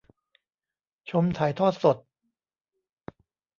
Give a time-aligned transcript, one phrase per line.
[1.09, 1.97] ชมถ่ายทอดสด